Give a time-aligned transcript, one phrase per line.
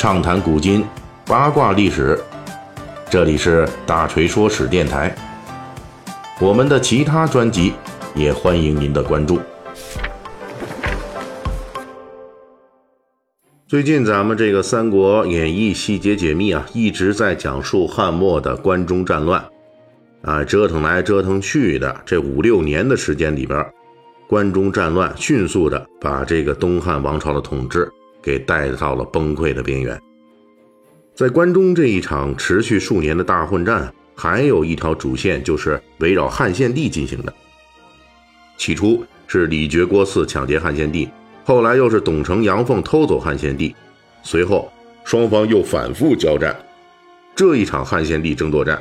[0.00, 0.82] 畅谈古今，
[1.26, 2.18] 八卦历史。
[3.10, 5.14] 这里是大锤说史电台。
[6.40, 7.74] 我们的其他专辑
[8.14, 9.38] 也欢迎您的关注。
[13.68, 19.44] 最近咱们这个《三国演义》细节解密啊，一直在讲述汉末的关中战乱
[20.22, 23.62] 啊，折腾来折腾去的这五六年的时间里边，
[24.26, 27.86] 关中战乱迅速的把这个东汉王朝的统治。
[28.22, 30.00] 给带到了崩溃的边缘。
[31.14, 37.32] 在关中这一场持续数年的大混战，还有一条主线就是围绕汉献帝进行的。
[38.56, 41.08] 起初是李傕郭汜抢劫汉献帝，
[41.44, 43.74] 后来又是董承杨凤偷走汉献帝，
[44.22, 44.70] 随后
[45.04, 46.54] 双方又反复交战。
[47.34, 48.80] 这一场汉献帝争夺战，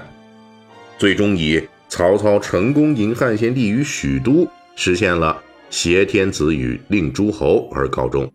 [0.98, 8.30] 最终以曹操成功迎汉献帝于许都，实现了挟天子以令诸侯而告终。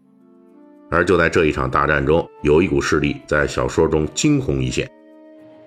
[0.91, 4.88] 而就在这一场大战中，有一股势力在小说中惊鸿一现，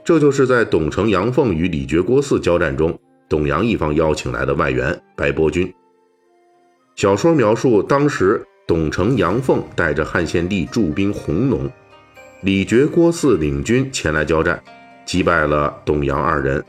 [0.04, 5.74] 这就是在董承、杨凤与李傕郭汜交战中，董杨一方邀请来的外援白波军。
[6.96, 11.70] 小说描述当时董承、杨凤带着汉献帝驻兵弘农，
[12.42, 14.62] 李傕郭汜领军前来交战，
[15.06, 16.64] 击败了董杨二人。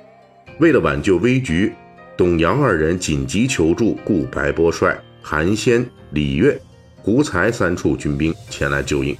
[0.58, 1.72] 为了挽救危局，
[2.16, 6.60] 董杨二人紧急求助，故白波率韩先、李越。
[7.08, 9.16] 胡才三处军兵前来救应，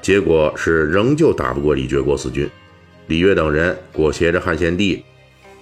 [0.00, 2.48] 结果是仍旧打不过李傕郭汜军，
[3.08, 5.04] 李越等人裹挟着汉献帝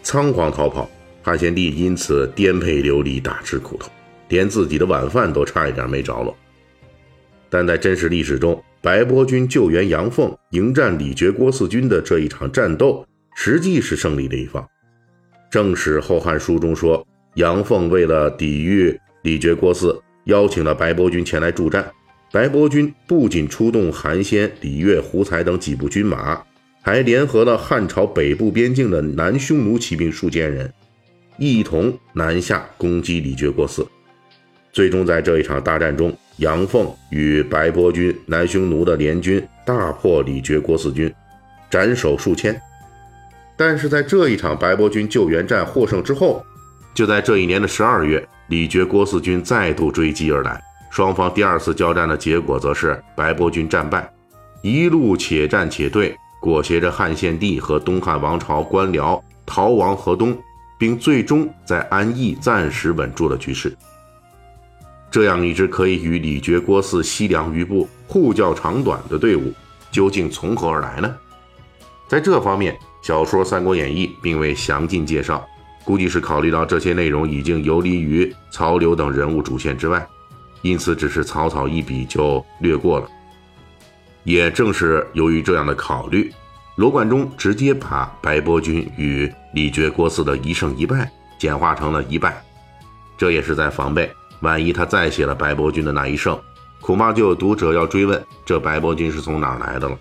[0.04, 0.88] 仓皇逃跑，
[1.20, 3.90] 汉献帝因此颠沛流离，大吃苦头，
[4.28, 6.32] 连自己的晚饭都差一点没着落。
[7.50, 13.04] 但在真实历史中，白波军救援杨凤、迎战李傕郭汜军的这一场战斗，
[13.34, 14.64] 实际是胜利的一方。
[15.50, 17.04] 正史《后汉书》中说，
[17.34, 20.00] 杨凤为了抵御李傕郭汜。
[20.24, 21.90] 邀请了白波军前来助战。
[22.30, 26.42] 白波军不仅出动韩先、李越、胡才等几部军马，
[26.80, 30.72] 还联合了汉朝北部边境的南匈奴骑兵数千人，
[31.36, 33.86] 一同南下攻击李傕郭汜。
[34.72, 41.12] 最终在这一场大战中，杨凤与白波军、南匈奴的联军大破李傕郭汜军，
[41.70, 42.58] 斩首数千。
[43.58, 46.42] 但是在这一场白波军救援战获胜之后，
[46.94, 48.26] 就在这一年的十二月。
[48.52, 54.06] 李傕郭汜军再度追击而来，双方第二次交战的结果则是白波军战败，
[54.60, 60.36] 一路且战且退，裹挟着汉献帝和东汉王朝官僚逃亡河东，
[60.78, 63.74] 并最终在安邑暂时稳住了局势。
[65.10, 69.50] 这样一支可以与李傕郭汜西凉余部互较长短的队伍，
[69.90, 71.10] 究竟从何而来呢？
[72.06, 75.42] 在这方面，小说《三国演义》并未详尽介绍。
[75.84, 80.06] 估计是考虑到这些内容已经游离于曹刘等人物主线之外，
[80.62, 83.06] 因此只是草草一笔就略过了。
[84.24, 86.32] 也正是由于这样的考虑，
[86.76, 92.40] 罗贯中直接把白波军与李傕郭汜的一胜一败简化成了一败，
[93.18, 94.08] 这也是在防备，
[94.40, 96.38] 万一他再写了白波军的那一胜，
[96.80, 99.98] 恐怕就有读者要追问这白波军是从哪儿来的了。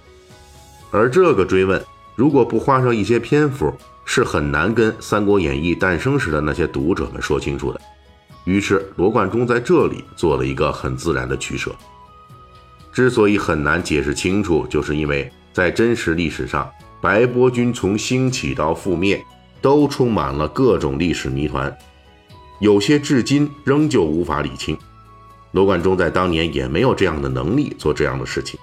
[0.92, 1.84] 而这个追问，
[2.16, 3.74] 如果不花上一些篇幅，
[4.14, 7.80] 是很难跟《三国演义》诞生时的那些读者们说清楚的。
[8.44, 11.74] 于是罗贯中在这里做了一个很自然的取舍。
[12.92, 19.24] 之所以很难解释清楚，就是因为在真实历史上，白波军从兴起到覆灭，
[19.62, 21.74] 都充满了各种历史谜团，
[22.60, 24.78] 有些至今仍旧无法理清。
[25.52, 28.60] 罗贯中在当年也没有这样的能力做这样的事情。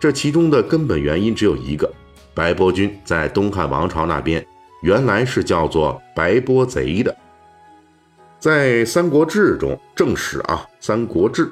[0.00, 1.92] 这其中的根本原因只有一个。
[2.38, 4.46] 白波军在东汉王朝那边
[4.82, 7.12] 原来是叫做白波贼的，
[8.38, 11.46] 在《三国志》中，正史啊，《三国志》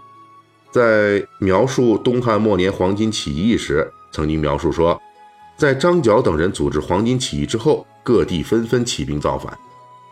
[0.70, 4.97] 在描述东汉末年黄巾起义时，曾经描述说，
[5.56, 9.53] 在张角等人组织黄巾起义之后，各地纷纷起兵造反，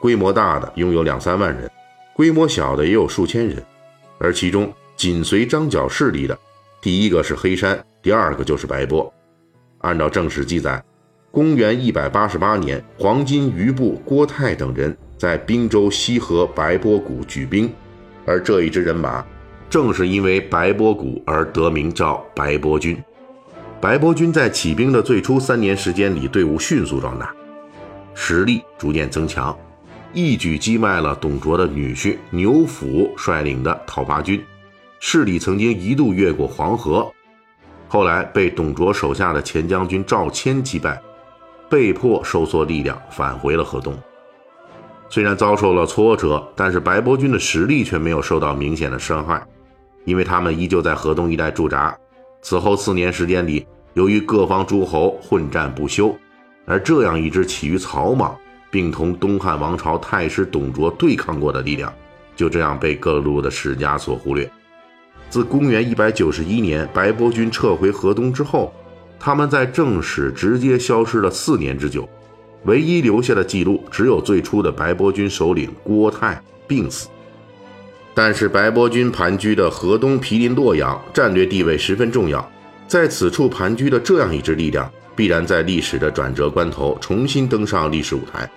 [0.00, 1.70] 规模大的拥有两三万人，
[2.16, 3.64] 规模小的也有数千人，
[4.18, 6.36] 而其中紧随张角势力的，
[6.82, 9.13] 第一个是黑山，第二个就是白波。
[9.84, 10.82] 按照正史记载，
[11.30, 17.70] 公元一百八十八年，黄巾余部郭泰等人在滨州西河白波谷举兵，
[18.24, 19.22] 而这一支人马
[19.68, 22.96] 正是因为白波谷而得名叫白波军。
[23.78, 27.34] 白波军在起兵的最初三年时间里，队伍迅速壮大，
[28.14, 29.54] 实力逐渐增强，
[30.14, 34.42] 一举击败了董卓的女婿牛辅率领的讨伐军，
[34.98, 37.12] 势力曾经一度越过黄河。
[37.94, 41.00] 后来被董卓手下的前将军赵谦击败，
[41.70, 43.96] 被迫收缩力量，返回了河东。
[45.08, 49.40] 虽然遭受了挫折，但是白波军的实力却没有受到明显的伤害，
[50.06, 51.96] 因为他们依旧在河东一带驻扎，
[52.42, 56.12] 此后四年时间里，由于各方诸侯混战不休，
[56.66, 58.36] 而这样一支起于草莽，
[58.72, 61.94] 并同东汉王朝太师董卓对抗过的力量，
[62.34, 64.50] 就这样被各路的史家所忽略。
[65.30, 68.72] 自公元一百九十一年白波军撤回河东之后，
[69.18, 72.08] 他们在正史直接消失了四年之久，
[72.64, 77.08] 唯一留下的记录只有最初的白波军首领郭泰病死。
[78.14, 82.48] 但是白波军盘踞的河东毗邻洛阳，战略地位十分重要，
[82.86, 88.48] 在此处盘踞的这样一支力量，必然在历史的转折关头重新登上历史舞台。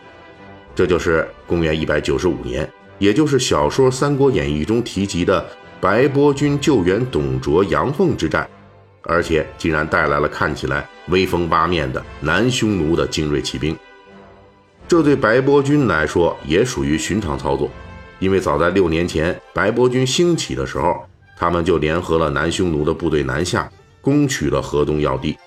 [0.76, 5.44] 这就是公元一百九十五年，也就是小说《三国演义》中提及的。
[5.80, 8.50] 白波军救援董卓、杨凤之战，
[9.04, 13.78] 而且竟然带来了看起来威风八面的南匈奴的精锐骑兵。
[14.88, 17.70] 这对白波军来说也属于寻常操作，
[18.20, 21.06] 因为早在六年前白波军兴起的时候，
[21.38, 23.70] 他们就联合了南匈奴的部队南下，
[24.02, 25.38] 攻取了河东要地。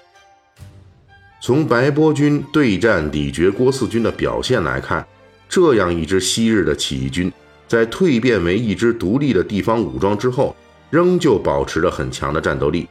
[1.41, 5.05] 从白波军对战李傕郭汜军的表现来看，
[5.49, 7.33] 这样一支昔日的起义军。
[7.71, 10.57] 在蜕变为一支独立的地方武装之后，
[10.91, 12.89] 仍旧保持着很强的战斗力。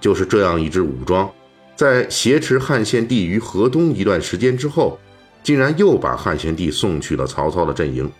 [0.00, 1.30] 就是这样一支武装，
[1.76, 4.98] 在挟持汉献帝于河东一段时间之后，
[5.42, 8.10] 竟然又把汉献帝送去了曹操的阵营，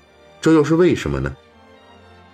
[0.43, 1.35] 这又是为什么呢？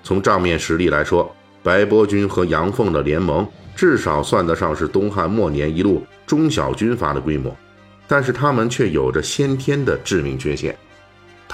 [0.02, 3.46] 从账面实力来说，白波军和杨凤的联盟
[3.76, 7.56] 至少算得上是东汉末年一路中小军阀的规模，
[8.08, 10.76] 但是他们却有着先天的致命缺陷。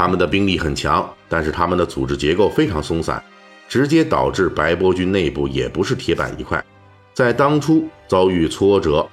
[0.01, 3.23] 他们的兵力很强，但是他们的组织结构非常松散，
[3.69, 6.65] 直接导致白波军内部也不是铁板一块。
[7.13, 9.07] 在当初遭遇挫折，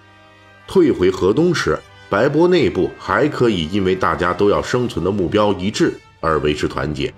[0.65, 1.77] 退回河东时，
[2.09, 7.13] 白波内部还可以因为大家都要生存的目标一致而维持团结。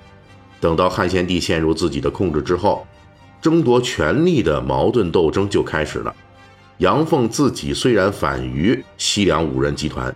[0.59, 2.87] 等到汉献帝陷入自己的控制之后，
[3.39, 6.15] 争夺权力的矛盾斗争就开始了。
[6.79, 10.15] 杨凤自己虽然反于西凉五人集团，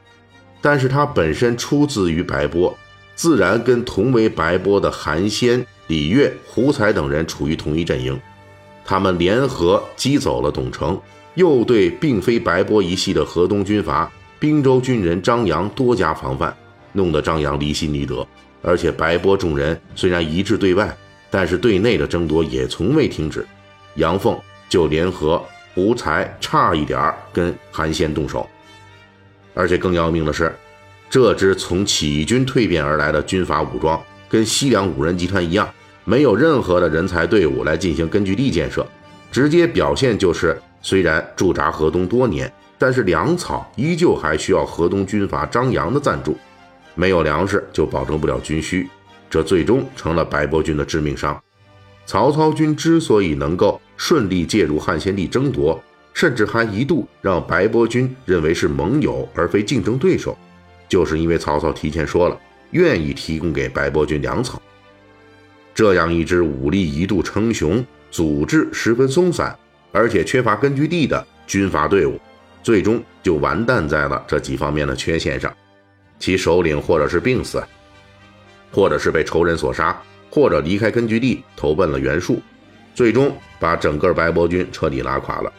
[0.59, 2.75] 但是他本身出自于白波。
[3.15, 8.19] 自然跟同为白波的韩先、李岳、胡才等人处于同一阵营，
[8.83, 10.99] 他们联合击走了董承，
[11.35, 16.55] 又对并非白波一系的河东军阀滨州军人张扬多加防范，
[16.91, 18.25] 弄得张扬离心离德。
[18.61, 20.95] 而且白波众人虽然一致对外，
[21.29, 23.45] 但是对内的争夺也从未停止。
[23.95, 24.39] 杨凤
[24.69, 25.43] 就联合
[25.75, 28.49] 胡才，差一点儿跟韩先动手。
[29.53, 30.53] 而且更要命的是。
[31.13, 35.71] 这支从起义军蜕变而来的军阀武装，跟西凉五人集团一样，
[36.05, 38.83] 没有任何的人才队伍来进行根据地建设，
[39.31, 46.35] 直接表现就是，虽然驻扎河东多年，但是粮草依旧还需要河东军阀张扬的赞助，
[46.95, 48.89] 没有粮食就保证不了军需，
[49.29, 51.39] 这最终成了白波军的致命伤。
[52.07, 55.79] 曹操军之所以能够顺利介入汉献帝争夺，
[56.11, 60.35] 甚至还一度让白波军认为是盟友而非竞争对手。
[60.93, 64.61] 就是因为曹操提前说了，愿意提供给白波军粮草，
[65.73, 69.57] 这样一支武力一度称雄、组织十分松散，
[69.91, 72.19] 而且缺乏根据地的军阀队伍，
[72.61, 75.51] 最终就完蛋在了这几方面的缺陷上：
[76.19, 77.63] 其首领或者是病死，
[78.71, 79.99] 或者是被仇人所杀，
[80.29, 82.39] 或者离开根据地投奔了袁术，
[82.93, 85.51] 最终把整个白波军彻底拉垮了。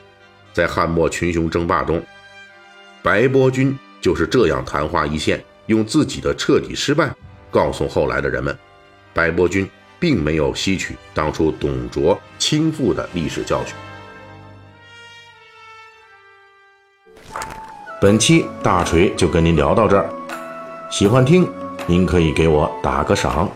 [0.53, 2.01] 在汉末群雄争霸中，
[3.03, 3.77] 白波军。
[4.05, 7.11] 就是这样昙花一现，用自己的彻底失败
[7.51, 8.55] 告诉后来的人们，
[9.15, 9.67] 白伯军
[9.99, 13.75] 并没有吸取当初董卓倾覆的历史教训。
[17.99, 20.07] 本期大锤就跟您聊到这儿，
[20.91, 21.51] 喜欢听
[21.87, 23.51] 您可以给我打个赏。